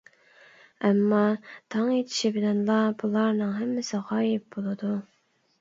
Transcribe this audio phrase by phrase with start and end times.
[0.87, 1.19] ئەمما،
[1.75, 4.99] تاڭ ئېتىشى بىلەنلا بۇلارنىڭ ھەممىسى غايىب بولىدۇ.